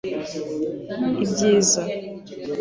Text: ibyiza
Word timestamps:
ibyiza 1.23 1.81